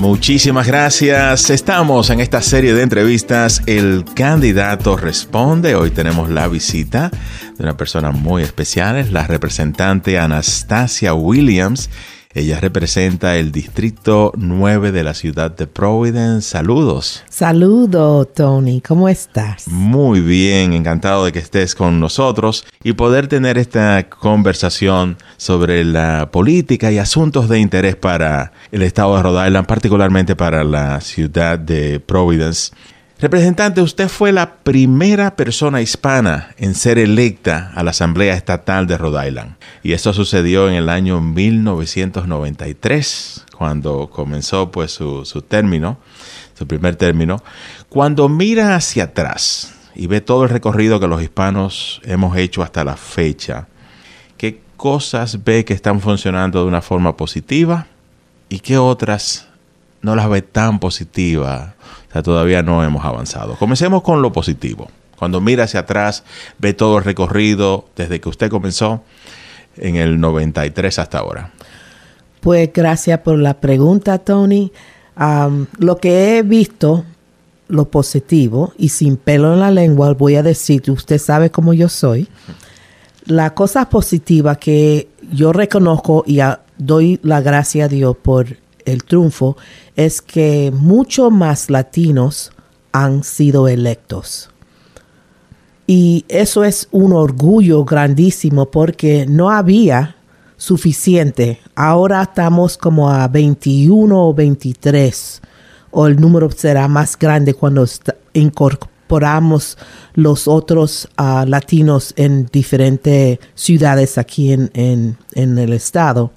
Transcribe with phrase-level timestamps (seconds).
[0.00, 1.50] Muchísimas gracias.
[1.50, 3.60] Estamos en esta serie de entrevistas.
[3.66, 5.74] El candidato responde.
[5.74, 7.10] Hoy tenemos la visita
[7.58, 11.90] de una persona muy especial, es la representante Anastasia Williams.
[12.32, 16.48] Ella representa el distrito 9 de la ciudad de Providence.
[16.48, 17.24] Saludos.
[17.28, 18.80] Saludos, Tony.
[18.80, 19.66] ¿Cómo estás?
[19.66, 26.30] Muy bien, encantado de que estés con nosotros y poder tener esta conversación sobre la
[26.30, 31.58] política y asuntos de interés para el estado de Rhode Island, particularmente para la ciudad
[31.58, 32.70] de Providence.
[33.20, 38.96] Representante, usted fue la primera persona hispana en ser electa a la Asamblea Estatal de
[38.96, 39.56] Rhode Island.
[39.82, 45.98] Y eso sucedió en el año 1993, cuando comenzó pues su, su término,
[46.58, 47.42] su primer término.
[47.90, 52.84] Cuando mira hacia atrás y ve todo el recorrido que los hispanos hemos hecho hasta
[52.84, 53.68] la fecha,
[54.38, 57.86] ¿qué cosas ve que están funcionando de una forma positiva
[58.48, 59.49] y qué otras
[60.02, 61.74] no las ve tan positivas?
[62.08, 63.56] O sea, todavía no hemos avanzado.
[63.56, 64.90] Comencemos con lo positivo.
[65.18, 66.24] Cuando mira hacia atrás,
[66.58, 69.02] ve todo el recorrido desde que usted comenzó
[69.76, 71.52] en el 93 hasta ahora.
[72.40, 74.72] Pues gracias por la pregunta, Tony.
[75.78, 77.04] Lo que he visto,
[77.68, 81.90] lo positivo, y sin pelo en la lengua, voy a decir, usted sabe cómo yo
[81.90, 82.26] soy.
[83.26, 86.40] La cosa positiva que yo reconozco y
[86.78, 88.56] doy la gracia a Dios por
[88.90, 89.56] el triunfo
[89.96, 92.52] es que mucho más latinos
[92.92, 94.50] han sido electos.
[95.86, 100.16] Y eso es un orgullo grandísimo porque no había
[100.56, 101.58] suficiente.
[101.74, 105.42] Ahora estamos como a 21 o 23
[105.90, 107.84] o el número será más grande cuando
[108.34, 109.78] incorporamos
[110.14, 116.30] los otros uh, latinos en diferentes ciudades aquí en, en el estado.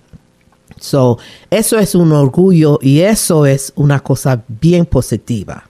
[0.80, 1.18] So,
[1.50, 5.64] eso es un orgullo y eso es una cosa bien positiva.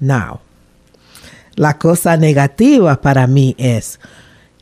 [0.00, 0.40] Now,
[1.56, 3.98] la cosa negativa para mí es,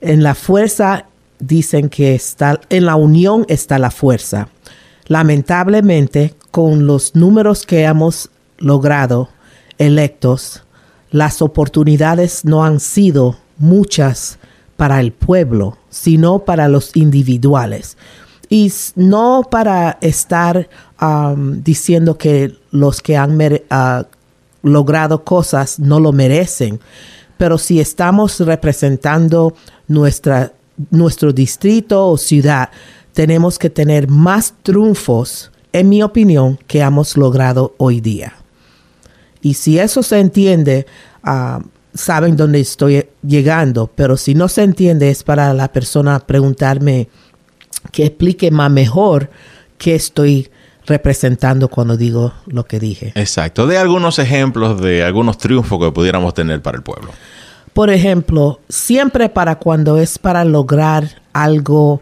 [0.01, 1.06] en la fuerza
[1.39, 4.49] dicen que está, en la unión está la fuerza.
[5.06, 9.28] Lamentablemente, con los números que hemos logrado
[9.78, 10.62] electos,
[11.11, 14.39] las oportunidades no han sido muchas
[14.77, 17.97] para el pueblo, sino para los individuales
[18.49, 20.69] y no para estar
[21.01, 24.05] um, diciendo que los que han uh,
[24.62, 26.81] logrado cosas no lo merecen,
[27.39, 29.55] pero si estamos representando
[29.89, 30.53] nuestra,
[30.91, 32.71] nuestro distrito o ciudad,
[33.12, 38.34] tenemos que tener más triunfos, en mi opinión, que hemos logrado hoy día.
[39.43, 40.87] Y si eso se entiende,
[41.25, 41.63] uh,
[41.95, 47.09] saben dónde estoy llegando, pero si no se entiende es para la persona preguntarme,
[47.91, 49.31] que explique más mejor
[49.79, 50.51] qué estoy
[50.87, 53.13] representando cuando digo lo que dije.
[53.15, 53.67] Exacto.
[53.67, 57.11] De algunos ejemplos de algunos triunfos que pudiéramos tener para el pueblo.
[57.73, 62.01] Por ejemplo, siempre para cuando es para lograr algo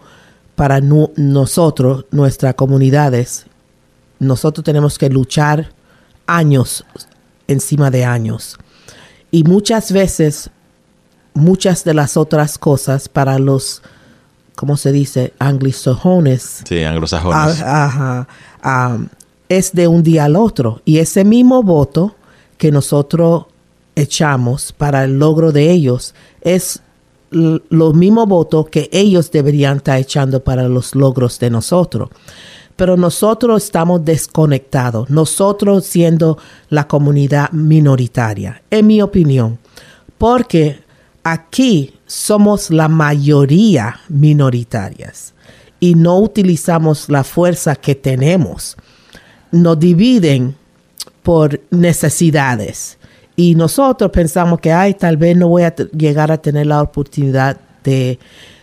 [0.55, 3.47] para nosotros, nuestras comunidades,
[4.21, 5.73] nosotros tenemos que luchar
[6.27, 6.85] años
[7.49, 8.57] encima de años.
[9.31, 10.51] Y muchas veces,
[11.33, 13.83] muchas de las otras cosas para los
[14.57, 15.33] ¿cómo se dice?
[15.39, 16.63] Anglisojones.
[16.67, 17.61] Sí, anglosajones.
[17.63, 18.27] Ah,
[18.63, 18.99] ajá,
[19.49, 20.81] es de un día al otro.
[20.85, 22.15] Y ese mismo voto
[22.57, 23.47] que nosotros
[23.97, 26.81] echamos para el logro de ellos es
[27.31, 32.11] lo mismo voto que ellos deberían estar echando para los logros de nosotros.
[32.77, 36.39] Pero nosotros estamos desconectados, nosotros siendo
[36.71, 39.59] la comunidad minoritaria, en mi opinión,
[40.19, 40.84] porque
[41.25, 45.35] aquí somos la mayoría minoritarias
[45.81, 48.77] y no utilizamos la fuerza que tenemos.
[49.51, 50.55] Nos dividen
[51.23, 52.99] por necesidades
[53.37, 57.59] y nosotros pensamos que, ay, tal vez no voy a llegar a tener la oportunidad
[57.83, 58.19] de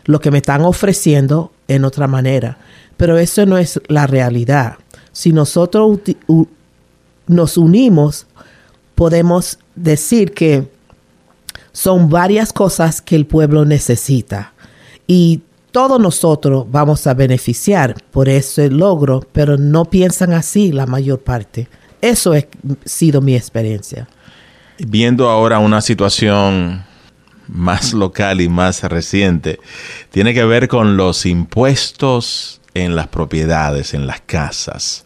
[0.05, 2.57] lo que me están ofreciendo en otra manera.
[2.95, 4.75] Pero eso no es la realidad.
[5.11, 5.99] Si nosotros
[7.27, 8.27] nos unimos,
[8.95, 10.70] podemos decir que
[11.71, 14.53] son varias cosas que el pueblo necesita
[15.07, 15.41] y
[15.71, 21.67] todos nosotros vamos a beneficiar por ese logro, pero no piensan así la mayor parte.
[22.01, 22.41] Eso ha
[22.83, 24.07] sido mi experiencia.
[24.79, 26.83] Viendo ahora una situación
[27.47, 29.59] más local y más reciente,
[30.11, 35.05] tiene que ver con los impuestos en las propiedades, en las casas.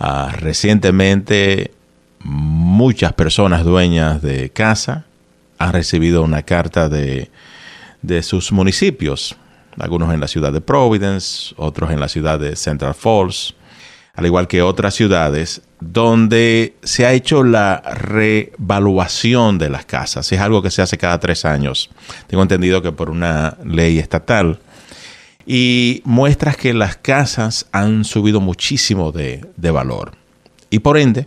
[0.00, 1.72] Ah, recientemente,
[2.20, 5.04] muchas personas dueñas de casa
[5.58, 7.30] han recibido una carta de,
[8.02, 9.36] de sus municipios,
[9.78, 13.54] algunos en la ciudad de Providence, otros en la ciudad de Central Falls,
[14.14, 20.30] al igual que otras ciudades, donde se ha hecho la revaluación de las casas.
[20.30, 21.90] Es algo que se hace cada tres años.
[22.28, 24.60] Tengo entendido que por una ley estatal.
[25.46, 30.12] Y muestras que las casas han subido muchísimo de, de valor.
[30.70, 31.26] Y por ende,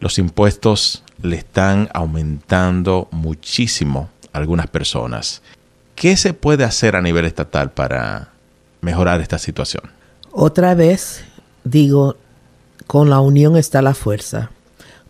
[0.00, 5.42] los impuestos le están aumentando muchísimo algunas personas.
[5.94, 8.30] ¿Qué se puede hacer a nivel estatal para
[8.80, 9.84] mejorar esta situación?
[10.32, 11.24] Otra vez
[11.64, 12.16] digo,
[12.86, 14.50] con la unión está la fuerza.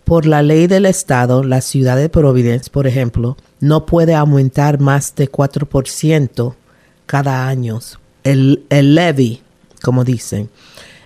[0.05, 5.15] Por la ley del Estado, la ciudad de Providence, por ejemplo, no puede aumentar más
[5.15, 6.55] de 4%
[7.07, 7.79] cada año.
[8.25, 9.43] El, el levy,
[9.81, 10.51] como dicen.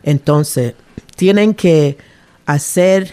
[0.02, 0.74] Entonces,
[1.14, 1.98] tienen que
[2.46, 3.12] hacer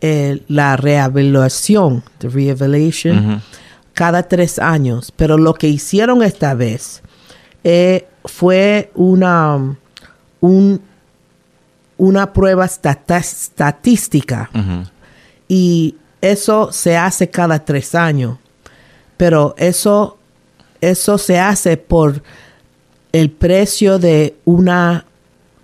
[0.00, 3.42] eh, la reevaluación, the reevaluation,
[3.94, 5.12] cada tres años.
[5.16, 7.02] Pero lo que hicieron esta vez
[7.64, 9.76] eh, fue una,
[10.40, 10.80] un,
[11.96, 14.50] una prueba estadística
[15.48, 18.38] y eso se hace cada tres años.
[19.16, 20.16] Pero eso,
[20.80, 22.22] eso se hace por
[23.12, 25.04] el precio de una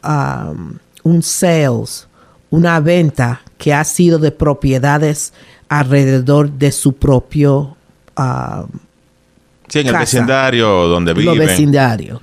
[0.02, 2.08] um, un sales,
[2.50, 5.32] una venta que ha sido de propiedades
[5.70, 7.78] alrededor de su propio
[8.14, 8.66] um,
[9.68, 11.38] sí, en el vecindario donde viven.
[11.38, 12.20] vecindario.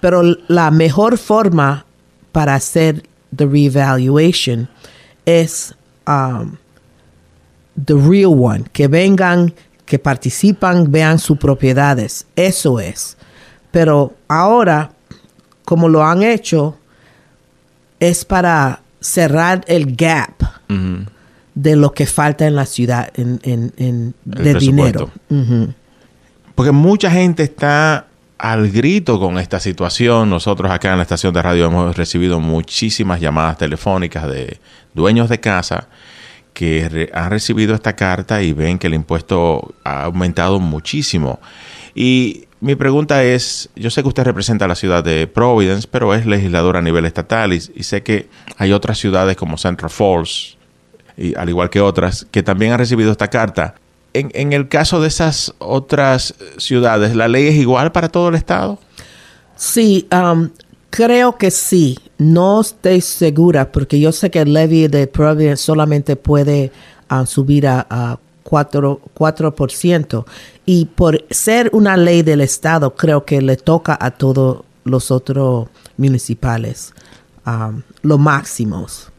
[0.00, 1.84] Pero la mejor forma
[2.30, 3.02] para hacer
[3.34, 4.68] the reevaluation
[5.26, 5.74] es
[6.06, 6.58] um,
[7.74, 9.52] the real one, que vengan,
[9.86, 12.24] que participan, vean sus propiedades.
[12.36, 13.16] Eso es.
[13.72, 14.92] Pero ahora,
[15.64, 16.78] como lo han hecho,
[17.98, 20.42] es para cerrar el gap
[21.54, 25.10] de lo que falta en la ciudad en, en, de dinero.
[26.54, 28.06] Porque mucha gente está
[28.38, 30.30] al grito con esta situación.
[30.30, 34.58] Nosotros acá en la estación de radio hemos recibido muchísimas llamadas telefónicas de
[34.94, 35.88] dueños de casa
[36.54, 41.40] que han recibido esta carta y ven que el impuesto ha aumentado muchísimo.
[41.94, 46.24] Y mi pregunta es, yo sé que usted representa la ciudad de Providence, pero es
[46.24, 50.56] legislador a nivel estatal y, sé que hay otras ciudades como Central Falls,
[51.16, 53.74] y, al igual que otras, que también han recibido esta carta
[54.14, 58.78] en, el caso de esas otras ciudades, ¿la ley es igual para todo el estado?
[59.56, 60.50] Sí, um,
[60.88, 61.98] creo que sí.
[62.16, 66.70] No estoy segura porque yo sé que el levy de Providence solamente puede
[67.10, 70.24] uh, subir a 4, 4%.
[70.66, 75.68] Y por ser una ley del estado, creo que le toca a todos los otros
[75.96, 76.92] municipales
[77.46, 79.10] um, los máximos.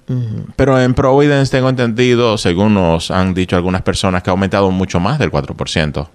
[0.55, 4.99] Pero en Providence tengo entendido, según nos han dicho algunas personas, que ha aumentado mucho
[4.99, 6.07] más del 4%.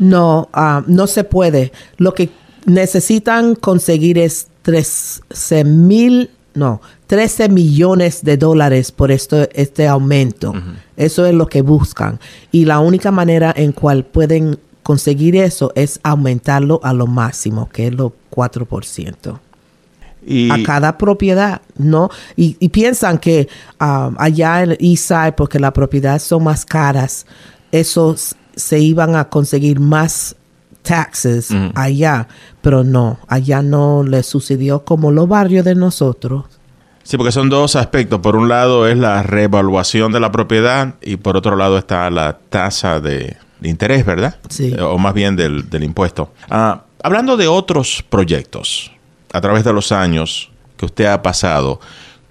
[0.00, 1.70] No, ah, no se puede.
[1.96, 2.30] Lo que
[2.66, 10.54] necesitan conseguir es 13 mil, no, 13 millones de dólares por esto, este aumento.
[10.96, 12.18] Eso es lo que buscan.
[12.52, 17.88] Y la única manera en cual pueden conseguir eso es aumentarlo a lo máximo, que
[17.88, 19.38] es lo 4%
[20.50, 22.10] a cada propiedad, ¿no?
[22.36, 23.48] Y, piensan que
[23.80, 27.26] um, allá en Eastside, porque las propiedades son más caras,
[27.72, 30.36] esos se iban a conseguir más
[30.82, 32.28] taxes allá,
[32.62, 36.44] pero no, allá no le sucedió como los barrios de nosotros.
[37.02, 38.20] Sí, porque son dos aspectos.
[38.20, 42.38] Por un lado es la revaluación de la propiedad y por otro lado está la
[42.38, 44.36] tasa de, interés, ¿verdad?
[44.48, 44.74] Sí.
[44.78, 46.32] o más bien del, impuesto.
[46.48, 48.92] Ah, hablando de otros proyectos,
[49.32, 51.80] a través de los años que usted ha pasado,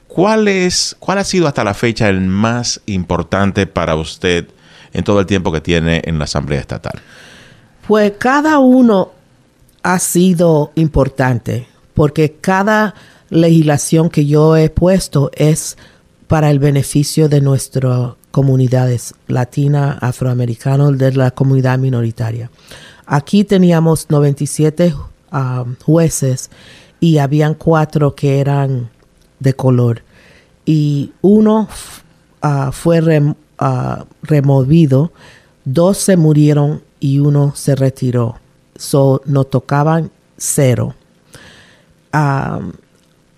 [0.07, 4.47] ¿cuál, es, ¿cuál ha sido hasta la fecha el más importante para usted
[4.93, 7.01] en todo el tiempo que tiene en la Asamblea Estatal?
[7.89, 9.09] Pues cada uno
[9.81, 11.65] ha sido importante,
[11.95, 12.93] porque cada
[13.31, 15.75] legislación que yo he puesto es
[16.27, 22.51] para el beneficio de nuestras comunidades latina, afroamericana, de la comunidad minoritaria.
[23.07, 24.93] Aquí teníamos 97
[25.31, 26.51] ah, jueces
[26.99, 28.91] y habían cuatro que eran
[29.39, 30.03] de color.
[30.63, 31.67] Y uno
[32.43, 33.01] ah, fue
[33.57, 35.11] ah, removido,
[35.65, 38.37] dos se murieron y uno se retiró.
[38.75, 40.95] So tocaban cero.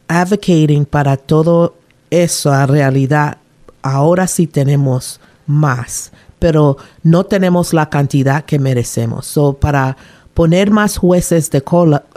[0.08, 1.76] advocating para todo
[2.10, 3.38] eso, a realidad,
[3.82, 9.26] ahora sí tenemos más, pero no tenemos la cantidad que merecemos.
[9.26, 9.98] So para
[10.34, 11.62] Poner más jueces de,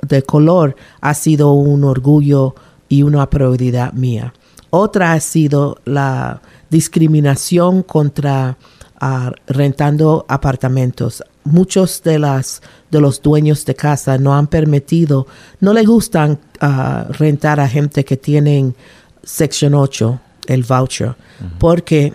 [0.02, 2.54] de color ha sido un orgullo
[2.88, 4.32] y una prioridad mía.
[4.70, 8.56] Otra ha sido la discriminación contra
[9.00, 11.24] ah, rentando apartamentos.
[11.44, 15.26] Muchos de, las, de los dueños de casa no han permitido,
[15.60, 18.74] no les gustan ah, rentar a gente que tienen
[19.22, 21.14] sección 8, el voucher,
[21.58, 22.12] porque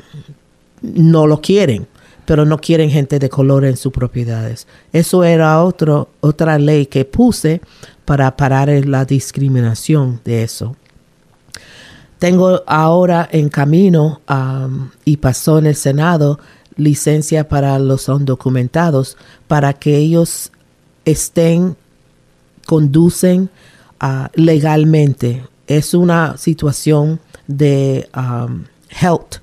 [0.82, 1.88] no lo quieren,
[2.26, 4.68] pero no quieren gente de color en sus propiedades.
[4.94, 7.62] Eso era otro, otra ley que puse
[8.06, 10.76] para parar la discriminación de eso.
[12.20, 16.38] Tengo ahora en camino um, y pasó en el Senado
[16.80, 19.18] licencia para los indocumentados
[19.48, 20.52] para que ellos
[21.06, 21.76] estén,
[22.66, 23.50] conducen
[24.02, 25.44] uh, legalmente.
[25.68, 29.36] Es una situación de um, health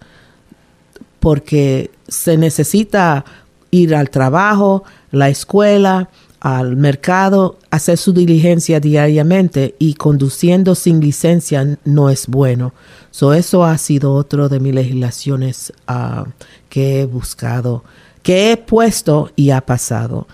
[1.21, 3.25] porque se necesita
[3.71, 6.09] ir al trabajo, la escuela,
[6.41, 12.73] al mercado, hacer su diligencia diariamente y conduciendo sin licencia no es bueno.
[13.17, 16.29] So, eso ha sido otro de mis legislaciones uh,
[16.69, 17.83] que he buscado,
[18.23, 20.27] que he puesto y ha pasado.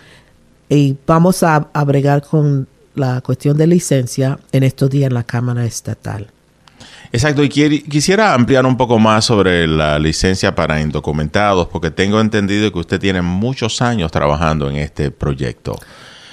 [0.68, 5.22] Y vamos a, a bregar con la cuestión de licencia en estos días en la
[5.22, 6.26] Cámara Estatal.
[7.12, 12.72] Exacto, y quisiera ampliar un poco más sobre la licencia para indocumentados, porque tengo entendido
[12.72, 15.78] que usted tiene muchos años trabajando en este proyecto.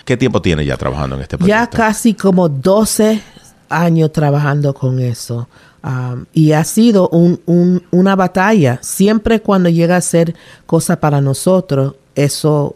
[0.03, 1.61] ¿Qué tiempo tiene ya trabajando en este proyecto?
[1.61, 3.21] Ya casi como 12
[3.69, 5.47] años trabajando con eso.
[5.81, 8.79] Um, y ha sido una batalla.
[8.81, 12.75] Siempre cuando llega a ser cosa para nosotros, eso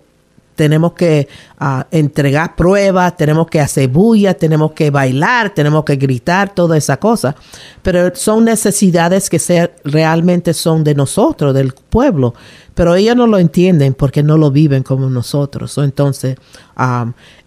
[0.55, 1.27] tenemos que
[1.60, 6.98] ah, entregar pruebas, tenemos que hacer bulla, tenemos que bailar, tenemos que gritar, toda esa
[6.98, 7.36] cosa.
[7.81, 12.33] Pero son necesidades que realmente son de nosotros, del pueblo.
[12.75, 15.77] Pero ellos no lo entienden porque no lo viven como nosotros.
[15.77, 16.38] Entonces,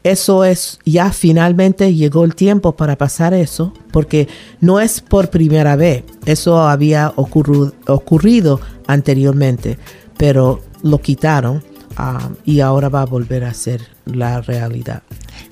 [0.03, 4.29] eso es, ya finalmente llegó el tiempo para pasar eso, porque
[4.61, 6.05] no es por primera vez.
[6.27, 9.79] Eso había ocurrido anteriormente,
[10.17, 11.63] pero lo quitaron
[11.97, 15.03] Ah, y ahora va a volver a ser la realidad.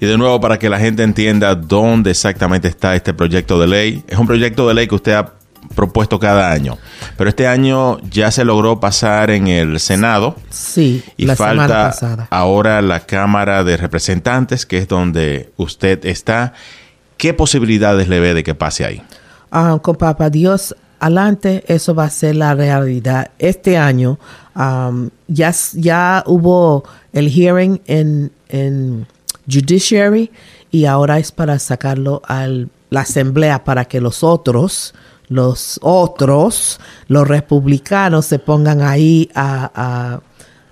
[0.00, 4.04] Y de nuevo, para que la gente entienda dónde exactamente está este proyecto de ley,
[4.08, 5.32] es un proyecto de ley que usted ha
[5.74, 6.78] propuesto cada año,
[7.16, 10.36] pero este año ya se logró pasar en el Senado.
[10.50, 11.94] Sí, y falta
[12.30, 16.52] ahora la Cámara de Representantes, que es donde usted está.
[17.16, 19.02] ¿Qué posibilidades le ve de que pase ahí?
[19.50, 20.74] Ah, con Papá Dios
[21.04, 23.30] adelante, eso va a ser la realidad.
[23.38, 24.18] Este año
[24.56, 29.06] um, ya, ya hubo el hearing en, en
[29.50, 30.30] Judiciary
[30.70, 34.94] y ahora es para sacarlo a la Asamblea para que los otros,
[35.28, 40.20] los otros, los republicanos se pongan ahí a, a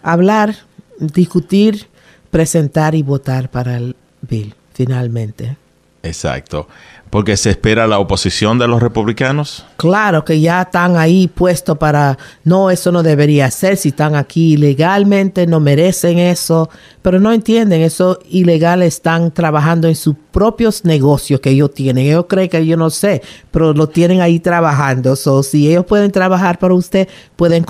[0.03, 0.57] hablar,
[0.99, 1.89] discutir,
[2.31, 5.57] presentar y votar para el bill finalmente.
[6.03, 6.67] Exacto
[7.13, 9.67] porque se espera la oposición de los republicanos.
[9.77, 14.55] Claro, que ya están ahí puestos para, no, eso no debería ser, si están aquí
[14.55, 16.71] ilegalmente, no merecen eso,
[17.03, 22.07] pero no entienden, esos ilegales están trabajando en sus propios negocios que ellos tienen.
[22.07, 25.15] Ellos creen que yo no sé, pero lo tienen ahí trabajando.
[25.15, 27.67] So, si ellos pueden trabajar para usted, pueden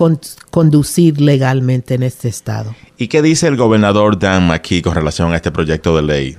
[0.52, 2.76] conducir legalmente en este estado.
[2.96, 6.38] ¿Y qué dice el gobernador Dan McKee con relación a este proyecto de ley?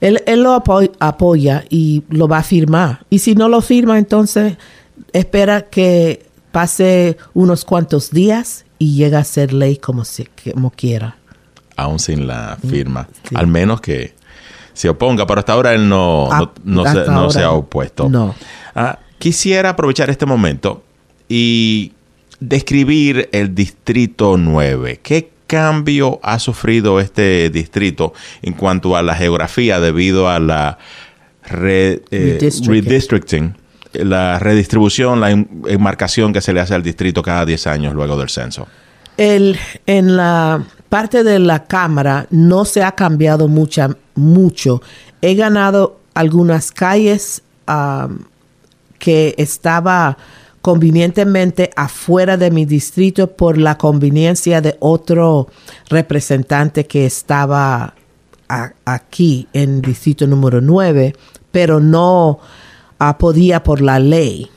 [0.00, 3.04] Él, lo apoya y lo va a firmar.
[3.10, 4.56] Y si no lo firma, entonces
[5.12, 11.16] espera que pase unos cuantos días y llega a ser ley como, se, como quiera.
[11.76, 13.08] Aún sin la mm, firma.
[13.34, 14.14] Al menos que
[14.72, 18.08] se oponga, pero hasta ahora él no, ah, no, se, ha opuesto.
[18.08, 18.34] No.
[18.74, 20.82] Ah, quisiera aprovechar este momento
[21.28, 21.92] y
[22.40, 25.00] describir el Distrito 9.
[25.02, 30.78] ¿Qué cambio ha sufrido este distrito en cuanto a la geografía debido a la
[31.50, 32.02] eh,
[32.66, 33.56] redistricting,
[33.92, 38.28] la redistribución, la enmarcación que se le hace al distrito cada 10 años luego del
[38.28, 38.66] censo?
[39.16, 39.56] El,
[39.86, 44.82] en la parte de la Cámara no se ha cambiado mucha, mucho.
[45.22, 47.42] He ganado algunas calles
[48.98, 50.16] que estaba
[50.64, 55.48] convenientemente afuera de mi distrito por la conveniencia de otro
[55.90, 57.92] representante que estaba
[58.86, 61.14] aquí en distrito número 9,
[61.50, 62.38] pero no
[62.98, 64.48] ah, podía por la ley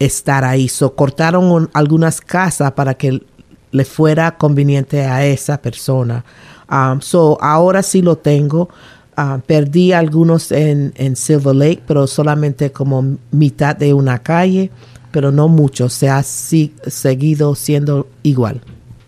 [0.00, 0.66] estar ahí.
[0.66, 3.22] So, cortaron algunas casas para que
[3.70, 6.24] le fuera conveniente a esa persona.
[6.68, 8.68] Um, so, ahora sí lo tengo.
[9.16, 14.72] Ah, perdí algunos en, en Silver Lake, pero solamente como mitad de una calle
[15.12, 18.60] pero no mucho, se ha seguido siendo igual.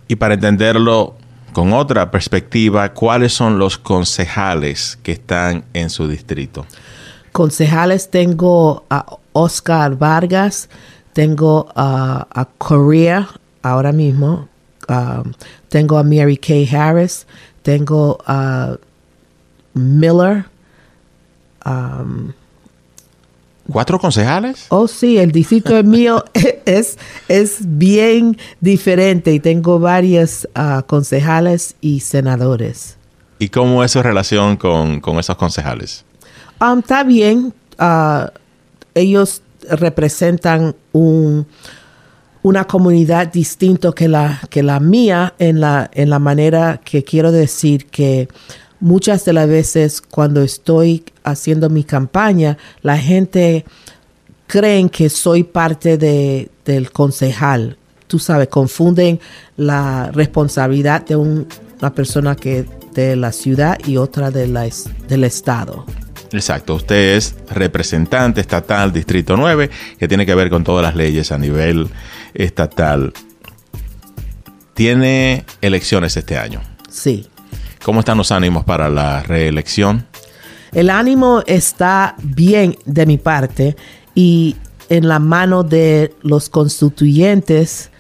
[0.07, 1.15] Y para entenderlo
[1.53, 6.67] con otra perspectiva, ¿cuáles son los concejales que están en su distrito?
[7.33, 10.69] Concejales tengo a Oscar Vargas,
[11.13, 13.29] tengo a, a Correa
[13.63, 14.49] ahora mismo,
[14.89, 15.33] um,
[15.69, 17.27] tengo a Mary Kay Harris,
[17.63, 18.77] tengo a
[19.75, 20.45] Miller,
[21.65, 22.33] um,
[23.71, 24.67] ¿Cuatro concejales?
[24.69, 26.25] Oh, sí, el distrito mío
[26.65, 32.97] es, es bien diferente y tengo varios ah, concejales y senadores.
[33.39, 36.05] ¿Y cómo es su relación con, esos concejales?
[36.61, 37.53] Um, está bien.
[37.79, 38.33] Ah,
[38.95, 41.47] ellos representan un,
[42.43, 47.33] una comunidad distinta que la, que la mía en la, en la manera que quiero
[47.33, 48.29] decir que
[48.81, 53.65] muchas de las veces cuando estoy haciendo mi campaña, la gente
[54.47, 57.77] creen que soy parte de, del concejal.
[58.07, 59.19] Tú sabes, confunden
[59.57, 64.69] la responsabilidad de una persona que de la ciudad y otra de la,
[65.09, 65.85] del estado.
[66.33, 71.33] Exacto, usted es representante estatal Distrito 9, que tiene que ver con todas las leyes
[71.33, 71.89] a nivel
[72.35, 73.13] estatal.
[74.75, 76.61] Tiene elecciones este año.
[76.91, 77.29] Sí.
[77.85, 80.07] ¿Cómo están los ánimos para la reelección?
[80.75, 83.77] El ánimo está bien de mi parte
[84.13, 84.57] y
[84.89, 87.91] en la mano de los constituyentes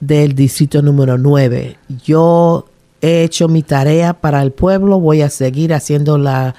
[0.00, 1.76] del distrito número 9.
[2.02, 2.64] Yo
[3.02, 6.54] he hecho mi tarea para el pueblo, voy a seguir haciendo la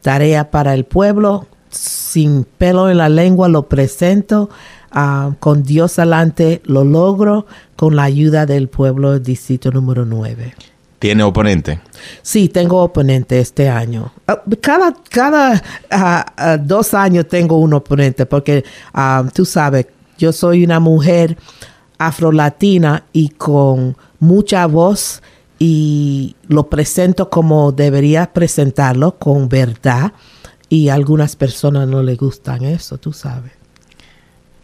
[0.00, 1.46] tarea para el pueblo.
[1.70, 4.50] Sin pelo en la lengua lo presento.
[4.90, 10.52] Ah, con Dios adelante lo logro con la ayuda del pueblo del distrito número 9.
[11.02, 11.80] ¿Tiene oponente?
[12.22, 14.12] Sí, tengo oponente este año.
[14.28, 18.62] Ah, cada, cada ah, ah, dos años tengo un oponente porque
[19.34, 21.36] tú sabes, yo soy una mujer
[21.98, 25.24] afrolatina y con mucha voz
[25.58, 30.12] y lo presento como debería presentarlo, con verdad.
[30.68, 33.50] Y a algunas personas no les gustan eso, tú sabes.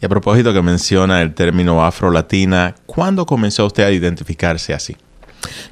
[0.00, 4.96] Y a propósito que menciona el término afrolatina, ¿cuándo comenzó usted a identificarse así?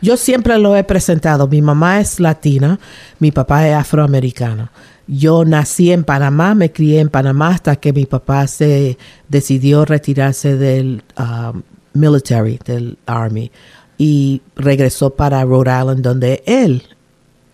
[0.01, 1.49] Yo siempre lo he presentado.
[1.49, 2.79] Mi mamá es latina,
[3.19, 4.71] mi papá es afroamericano.
[5.07, 10.57] Yo nací en Panamá, me crié en Panamá hasta que mi papá se decidió retirarse
[10.57, 13.51] del um, military, del army,
[13.99, 16.83] y regresó para Rhode Island, donde él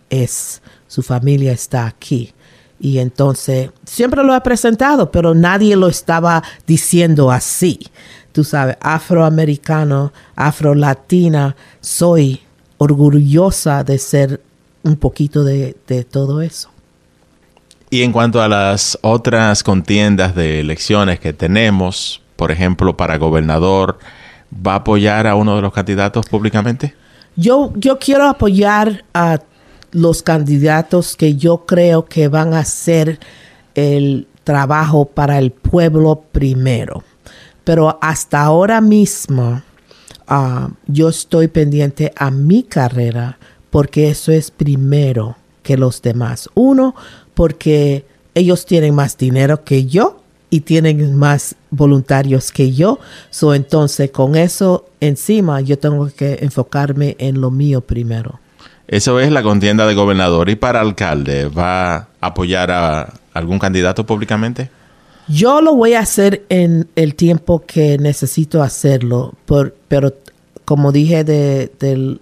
[0.09, 2.33] es, su familia está aquí.
[2.81, 7.79] Y entonces, siempre lo he presentado, pero nadie lo estaba diciendo así
[8.33, 12.41] tú sabes, afroamericano, afrolatina, soy
[12.79, 14.41] orgullosa de ser
[14.83, 15.75] un poquito de,
[16.11, 16.71] todo eso.
[17.91, 23.99] Y en cuanto a las otras contiendas de elecciones que tenemos, por ejemplo, para gobernador,
[24.55, 26.95] ¿va a apoyar a uno de los candidatos públicamente?
[27.37, 29.41] Yo, yo quiero apoyar a
[29.93, 33.21] los candidatos que yo creo que van a hacer
[33.75, 37.05] el trabajo para el pueblo primero.
[37.65, 39.63] Pero hasta ahora mismo
[40.27, 43.39] ah, yo estoy pendiente a mi carrera
[43.71, 46.49] porque eso es primero que los demás.
[46.55, 46.95] Uno,
[47.35, 52.99] porque ellos tienen más dinero que yo y tienen más voluntarios que yo.
[53.31, 58.41] So, entonces, con eso encima, yo tengo que enfocarme en lo mío primero.
[58.87, 60.51] Eso es la contienda de gobernador.
[60.51, 64.69] ¿Y para alcalde va a apoyar a algún candidato públicamente?
[65.29, 69.35] Yo lo voy a hacer en el tiempo que necesito hacerlo,
[69.89, 70.15] pero
[70.65, 72.21] como dije del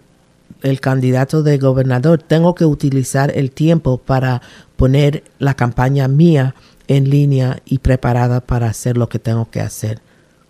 [0.63, 4.43] el candidato de gobernador, tengo que utilizar el tiempo para
[4.77, 6.55] poner la campaña mía
[6.89, 10.01] en línea y preparada para hacer lo que tengo que hacer.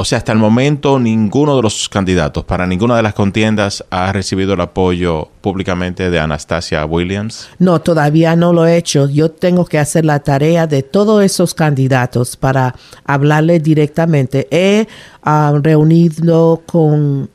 [0.01, 4.11] O sea, hasta el momento ninguno de los candidatos para ninguna de las contiendas ha
[4.13, 7.51] recibido el apoyo públicamente de Anastasia Williams.
[7.59, 9.11] No, todavía no lo he hecho.
[9.11, 14.49] Yo tengo que hacer la tarea de todos esos candidatos para hablarle directamente.
[14.51, 14.89] He
[15.23, 17.29] ah, reunido con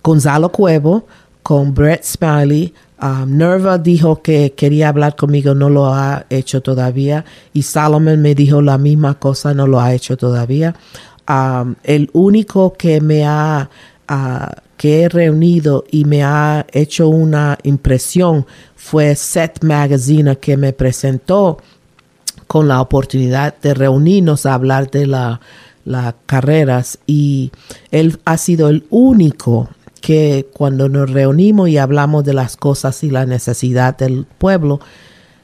[0.00, 1.08] Gonzalo Cuevo,
[1.42, 2.72] con Brett Smiley,
[3.26, 7.24] Nerva dijo que quería hablar conmigo, no lo ha hecho todavía.
[7.52, 10.76] Y Solomon me dijo la misma cosa, no lo ha hecho todavía
[11.84, 13.68] el único que me ha
[14.76, 21.58] que he reunido y me ha hecho una impresión fue Set Magazine que me presentó
[22.48, 27.52] con la oportunidad de reunirnos a hablar de las carreras y
[27.92, 29.68] él ha sido el único
[30.00, 34.80] que cuando nos reunimos y hablamos de las cosas y la necesidad del pueblo,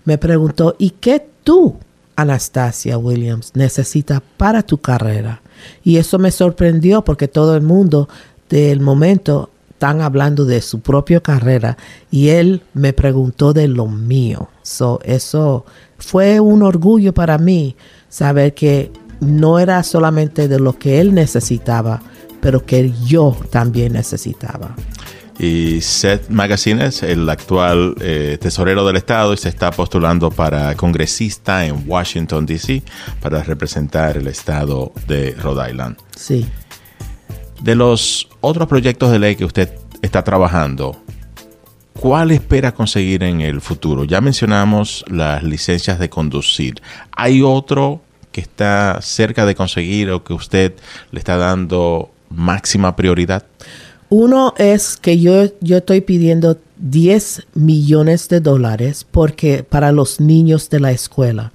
[0.04, 1.76] me preguntó, ¿y qué tú,
[2.16, 5.40] Anastasia Williams, necesitas para tu carrera?
[5.84, 8.08] Y eso me sorprendió porque todo el mundo
[8.48, 11.76] del momento están hablando de su propia carrera
[12.10, 14.48] y él me preguntó de lo mío.
[14.62, 15.64] So, eso
[15.98, 17.76] fue un orgullo para mí
[18.08, 18.90] saber que
[19.20, 22.02] no era solamente de lo que él necesitaba,
[22.40, 24.74] pero que yo también necesitaba.
[25.38, 30.74] Y Seth Magazine es el actual eh, tesorero del estado y se está postulando para
[30.74, 32.82] congresista en Washington, D.C.
[33.20, 35.96] para representar el estado de Rhode Island.
[36.16, 36.44] Sí.
[37.60, 39.72] De los otros proyectos de ley que usted
[40.02, 41.00] está trabajando,
[41.94, 44.02] ¿cuál espera conseguir en el futuro?
[44.02, 46.82] Ya mencionamos las licencias de conducir.
[47.12, 50.74] ¿Hay otro que está cerca de conseguir o que usted
[51.12, 53.44] le está dando máxima prioridad?
[54.10, 60.70] Uno es que yo, yo estoy pidiendo 10 millones de dólares porque para los niños
[60.70, 61.52] de la escuela.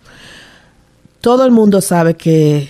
[1.21, 2.67] Todo el mundo sabe que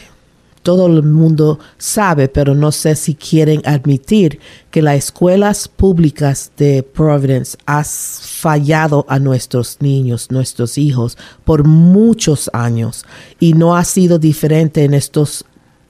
[0.62, 4.40] todo el mundo sabe, pero no sé si quieren admitir
[4.72, 12.50] que las escuelas públicas de Providence han fallado a nuestros niños, nuestros hijos, por muchos
[12.54, 13.06] años
[13.40, 15.44] y no ha sido diferente en estos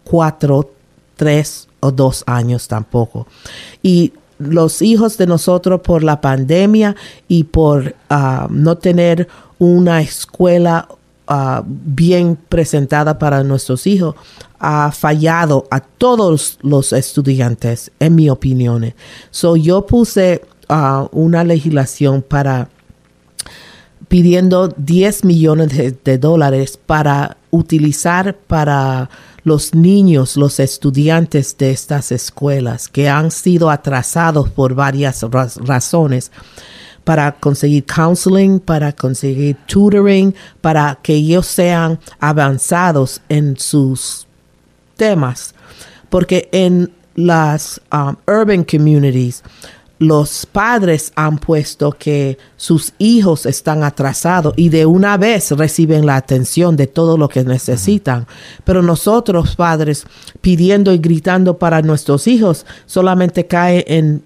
[0.03, 0.71] cuatro,
[1.15, 3.27] tres o dos años tampoco.
[3.81, 6.95] Y los hijos de nosotros por la pandemia
[7.27, 9.27] y por ah, no tener
[9.59, 10.87] una escuela
[11.27, 14.15] ah, bien presentada para nuestros hijos
[14.59, 18.93] ha fallado a todos los estudiantes, en mi opinión.
[19.29, 22.69] So yo puse ah, una legislación para
[24.07, 25.71] pidiendo 10 millones
[26.03, 29.09] de dólares para utilizar para
[29.43, 36.31] los niños, los estudiantes de estas escuelas que han sido atrasados por varias razones
[37.03, 44.25] para conseguir counseling, para conseguir tutoring, para que ellos sean avanzados en sus
[44.95, 45.53] temas.
[46.09, 49.43] Porque en las um, urban communities,
[50.03, 56.15] los padres han puesto que sus hijos están atrasados y de una vez reciben la
[56.15, 58.27] atención de todo lo que necesitan.
[58.63, 60.05] Pero nosotros, padres,
[60.41, 64.23] pidiendo y gritando para nuestros hijos, solamente cae en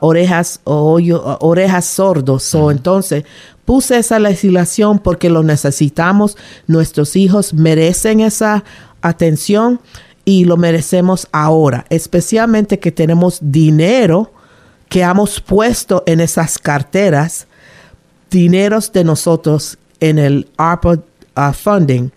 [0.00, 0.98] orejas o
[1.40, 2.54] orejas sordos.
[2.54, 3.24] o entonces
[3.64, 6.36] puse esa legislación porque lo necesitamos.
[6.66, 8.64] Nuestros hijos merecen esa
[9.02, 9.80] atención
[10.24, 14.32] y lo merecemos ahora, especialmente que tenemos dinero
[14.88, 17.46] que hemos puesto en esas carteras,
[18.30, 20.94] dineros de nosotros en el ARPA
[21.36, 22.10] uh, funding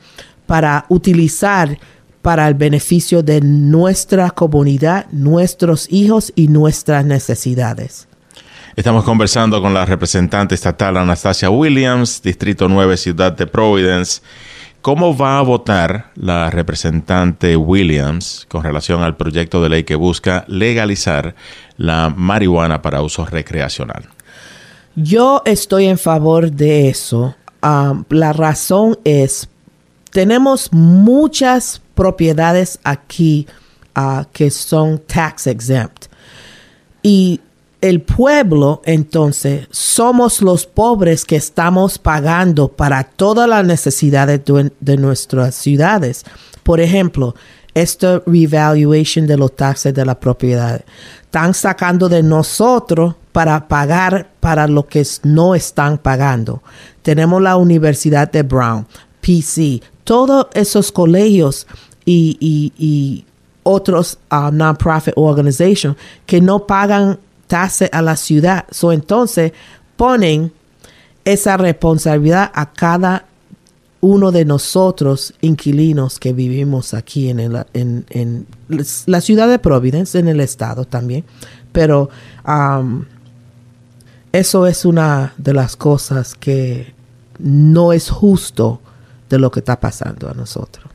[0.46, 1.78] para utilizar
[2.22, 8.08] para el beneficio de nuestra comunidad, nuestros hijos y nuestras necesidades.
[8.76, 14.22] Estamos conversando con la representante estatal Anastasia Williams, Distrito 9, Ciudad de Providence.
[14.88, 20.46] ¿Cómo va a votar la representante Williams con relación al proyecto de ley que busca
[20.48, 21.36] legalizar
[21.76, 24.06] la marihuana para uso recreacional?
[24.96, 27.36] Yo estoy en favor de eso.
[27.62, 29.50] Um, la razón es,
[30.10, 33.46] tenemos muchas propiedades aquí
[33.98, 36.06] uh, que son tax exempt.
[37.04, 37.42] Y
[37.82, 44.42] el pueblo, entonces, somos los pobres que estamos pagando para todas las necesidades
[44.80, 46.26] de, nuestras ciudades.
[46.64, 47.36] Por ejemplo,
[47.74, 50.84] esta revaluation de los taxes de la propiedad.
[51.22, 56.64] Están sacando de nosotros para pagar para lo que no están pagando.
[57.04, 58.88] Tenemos la Universidad de Brown,
[59.22, 61.68] PC, todos esos colegios
[62.06, 63.24] y,
[63.70, 68.66] otros uh, non-profit organizations que no pagan a la ciudad.
[68.72, 69.54] So, entonces
[69.96, 70.52] ponen
[71.26, 73.26] esa responsabilidad a cada
[74.00, 77.40] uno de nosotros, inquilinos que vivimos aquí en,
[77.74, 78.48] en,
[79.06, 81.26] la ciudad de Providence, en el estado también.
[81.72, 82.10] Pero
[82.48, 83.06] um,
[84.32, 86.94] eso es una de las cosas que
[87.40, 88.80] no es justo
[89.30, 90.86] de lo que está pasando a nosotros.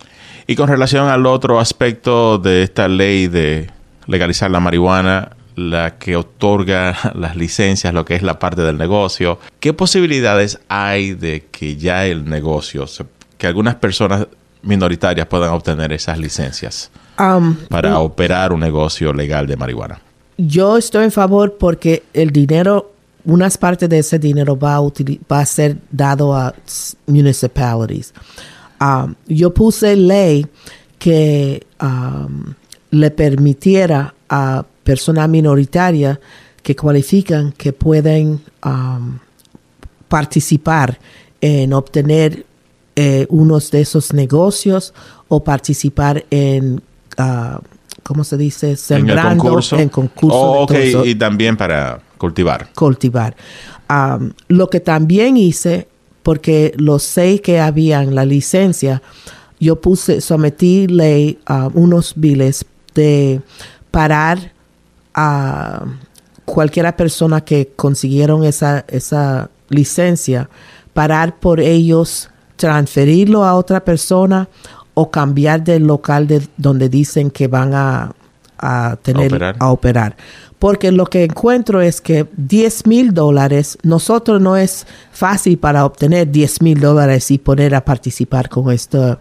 [0.47, 3.71] Y con relación al otro aspecto de esta ley de
[4.07, 9.39] legalizar la marihuana, la que otorga las licencias, lo que es la parte del negocio.
[9.61, 12.87] ¿Qué posibilidades hay de que ya el negocio,
[13.39, 14.27] que algunas personas
[14.63, 20.01] minoritarias puedan obtener esas licencias um, para operar un negocio legal de marihuana?
[20.39, 22.93] Yo estoy en favor porque el dinero,
[23.25, 26.55] unas partes de ese dinero va a, va a ser dado a
[27.07, 28.13] municipalities.
[28.81, 30.47] Um, yo puse ley
[30.99, 32.55] que um,
[32.91, 36.19] le permitiera a personas minoritarias
[36.63, 39.19] que cualifican, que pueden um,
[40.09, 40.99] participar
[41.41, 42.47] en obtener
[42.95, 44.95] eh, unos de esos negocios
[45.29, 46.83] o participar en,
[47.19, 47.59] uh,
[48.03, 48.77] ¿cómo se dice?
[48.77, 50.37] Sembrando en concurso.
[50.39, 50.67] Oh,
[51.05, 52.69] y también para cultivar.
[52.75, 53.35] Cultivar.
[53.91, 55.89] Um, lo que también hice,
[56.23, 59.03] porque los seis que habían la licencia,
[59.59, 62.65] yo puse, sometí ley, uh, unos biles
[62.95, 63.41] de
[63.91, 64.53] parar
[65.15, 65.85] a
[66.45, 70.49] cualquiera persona que consiguieron esa, esa licencia,
[70.93, 74.49] parar por ellos, transferirlo a otra persona
[74.95, 78.13] o cambiar del local de donde dicen que van a,
[78.59, 80.17] a tener a operar.
[80.59, 86.31] Porque lo que encuentro es que 10 mil dólares, nosotros no es fácil para obtener
[86.31, 89.19] 10 mil dólares y poder a participar con esta,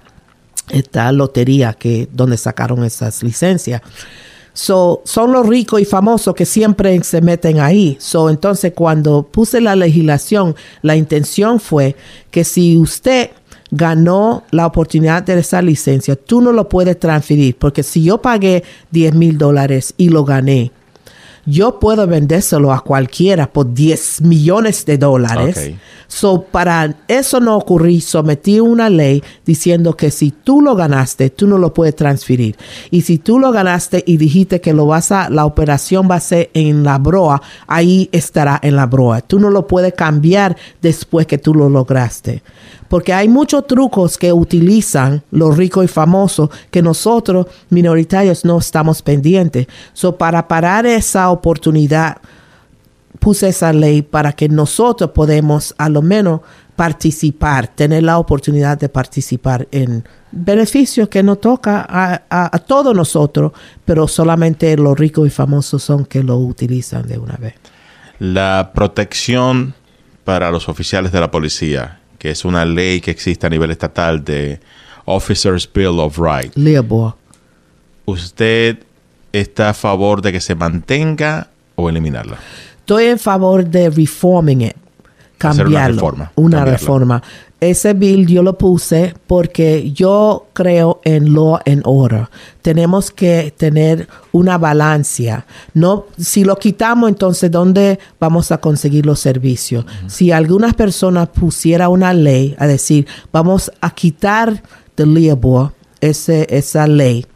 [0.69, 3.81] esta lotería que donde sacaron esas licencias.
[4.53, 7.97] So, son los ricos y famosos que siempre se meten ahí.
[7.99, 11.95] So, entonces, cuando puse la legislación, la intención fue
[12.31, 13.31] que si usted
[13.71, 18.63] ganó la oportunidad de esa licencia, tú no lo puedes transferir, porque si yo pagué
[18.91, 20.71] 10 mil dólares y lo gané,
[21.45, 25.71] yo puedo vendérselo a cualquiera por 10 millones de dólares.
[26.07, 31.47] So, para eso no ocurrir, sometí una ley diciendo que si tú lo ganaste, tú
[31.47, 32.57] no lo puedes transferir.
[32.89, 36.19] Y si tú lo ganaste y dijiste que lo vas a, la operación va a
[36.19, 39.21] ser en la broa, ahí estará en la broa.
[39.21, 42.43] Tú no lo puedes cambiar después que tú lo lograste
[42.91, 49.01] porque hay muchos trucos que utilizan los ricos y famosos que nosotros minoritarios no estamos
[49.01, 49.67] pendientes.
[49.93, 52.17] So, para parar esa oportunidad,
[53.17, 56.41] puse esa ley para que nosotros podemos a lo menos
[56.75, 63.53] participar, tener la oportunidad de participar en beneficios que nos toca a, a, todos nosotros,
[63.85, 67.53] pero solamente los ricos y famosos son que lo utilizan de una vez.
[68.19, 69.75] La protección
[70.25, 74.23] para los oficiales de la policía que es una ley que existe a nivel estatal
[74.23, 74.59] de
[75.05, 76.53] Officers Bill of Rights.
[78.05, 78.77] ¿Usted
[79.31, 82.37] está a favor de que se mantenga o eliminarla?
[82.77, 84.75] Estoy en favor de reforming it,
[85.41, 85.73] cambiarlo.
[85.75, 86.31] una reforma.
[86.35, 87.21] Una reforma
[87.61, 92.27] ese bill yo lo puse porque yo creo en law and order.
[92.63, 95.45] Tenemos que tener una balanza.
[95.75, 99.85] No, si lo quitamos, entonces ¿dónde vamos a conseguir los servicios?
[100.07, 104.63] Si alguna persona pusiera una ley a decir, vamos a quitar
[104.97, 107.27] de Leobo ese, esa ley,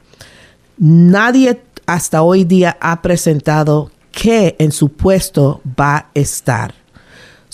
[0.80, 6.85] nadie hasta hoy día ha presentado que en su puesto va a estar.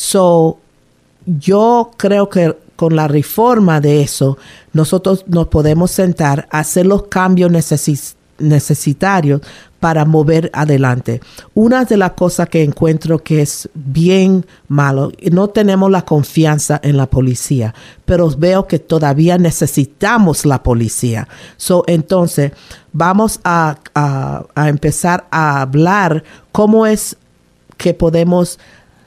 [0.03, 0.57] So,
[1.27, 4.39] yo creo que con la reforma de eso,
[4.73, 7.51] nosotros nos podemos sentar a hacer los cambios
[8.39, 9.41] necesarios
[9.79, 11.21] para mover adelante.
[11.53, 16.97] Una de las cosas que encuentro que es bien malo, no tenemos la confianza en
[16.97, 21.27] la policía, pero veo que todavía necesitamos la policía.
[21.57, 22.53] So, entonces,
[22.91, 27.17] vamos a, a empezar a hablar cómo es
[27.77, 28.57] que podemos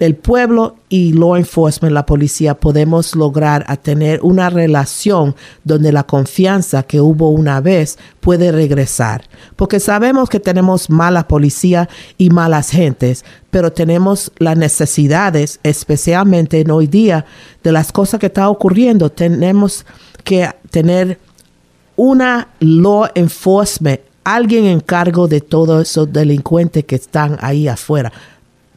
[0.00, 6.04] el pueblo y law enforcement, la policía, podemos lograr a tener una relación donde la
[6.04, 9.24] confianza que hubo una vez puede regresar.
[9.57, 16.70] Porque sabemos que tenemos mala policía y malas gentes, pero tenemos las necesidades, especialmente en
[16.70, 17.24] hoy día,
[17.62, 19.11] de las cosas que están ocurriendo.
[19.11, 19.87] Tenemos
[20.24, 21.18] que tener
[21.96, 28.12] una law enforcement, alguien en cargo de todos esos delincuentes que están ahí afuera.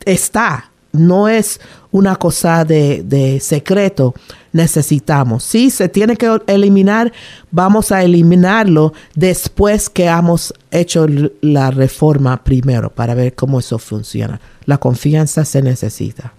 [0.06, 1.60] Está, no es
[1.91, 4.13] una cosa de, secreto.
[4.53, 5.43] Necesitamos.
[5.43, 7.12] Si se tiene que eliminar,
[7.51, 11.05] vamos a eliminarlo después que hemos hecho
[11.41, 14.39] la reforma primero para ver cómo eso funciona.
[14.65, 16.33] La confianza se necesita.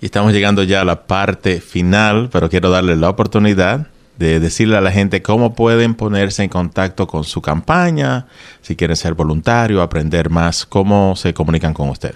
[0.00, 3.88] Y estamos llegando ya a la parte final, pero quiero darle la oportunidad
[4.18, 8.26] de decirle a la gente cómo pueden ponerse en contacto con su campaña,
[8.62, 12.14] si quieren ser voluntario, aprender más, cómo se comunican con usted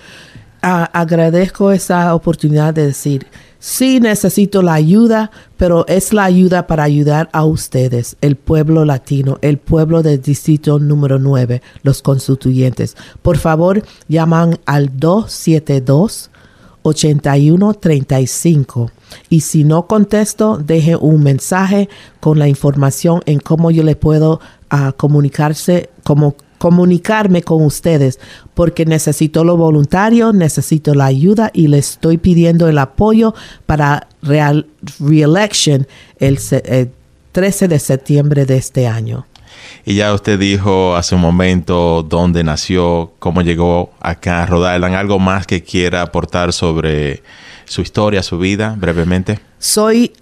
[0.62, 3.26] agradezco esa oportunidad de decir,
[3.58, 9.38] sí necesito la ayuda, pero es la ayuda para ayudar a ustedes, el pueblo latino,
[9.42, 12.96] el pueblo del distrito número 9, los constituyentes.
[13.22, 16.30] Por favor, llaman al 272
[16.82, 18.90] 8135
[19.28, 24.40] y si no contesto, deje un mensaje con la información en cómo yo le puedo
[24.70, 28.20] ah, comunicarse, como comunicarme con ustedes
[28.52, 34.66] porque necesito lo voluntario, necesito la ayuda y le estoy pidiendo el apoyo para real,
[35.00, 36.38] reelection el,
[37.32, 39.24] 13 de septiembre de este año.
[39.86, 44.96] Y ya usted dijo hace un momento dónde nació, cómo llegó acá a Rhode Island.
[44.96, 47.22] ¿Algo más que quiera aportar sobre
[47.64, 49.40] su historia, su vida, brevemente?
[49.58, 50.12] Soy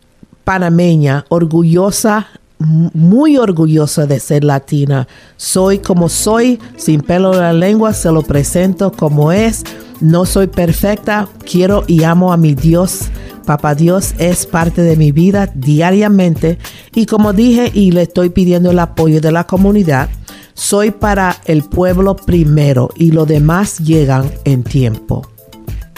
[0.45, 5.07] panameña, orgullosa muy orgullosa de ser latina.
[5.37, 9.65] Soy como soy, sin pelo en la lengua, se lo presento como es.
[10.01, 13.11] No soy perfecta, quiero y amo a mi Dios.
[13.47, 16.59] Papá Dios es parte de mi vida diariamente
[16.95, 20.11] y como dije y le estoy pidiendo el apoyo de la comunidad.
[20.53, 25.38] Soy para el pueblo primero y lo demás llegan en tiempo.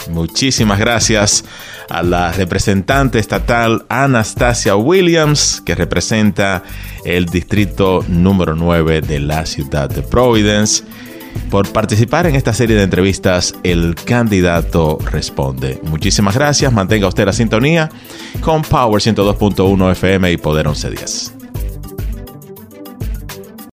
[0.09, 1.45] Muchísimas gracias
[1.89, 6.63] a la representante estatal Anastasia Williams, que representa
[7.05, 10.83] el distrito número 9 de la ciudad de Providence,
[11.49, 15.79] por participar en esta serie de entrevistas El candidato responde.
[15.83, 17.89] Muchísimas gracias, mantenga usted la sintonía
[18.41, 21.40] con Power 102.1 FM y Poder 1110.